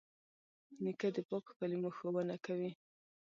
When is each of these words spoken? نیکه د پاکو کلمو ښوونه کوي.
نیکه 0.83 1.07
د 1.15 1.17
پاکو 1.29 1.51
کلمو 1.59 1.89
ښوونه 1.97 2.35
کوي. 2.45 2.71